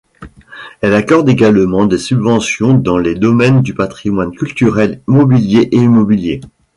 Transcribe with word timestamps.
Elle 0.81 0.95
accorde 0.95 1.29
également 1.29 1.85
des 1.85 1.99
subventions 1.99 2.73
dans 2.73 2.97
les 2.97 3.13
domaines 3.13 3.61
du 3.61 3.75
patrimoine 3.75 4.31
culturel 4.31 4.99
mobilier 5.05 5.69
et 5.71 5.75
immobilier. 5.77 6.41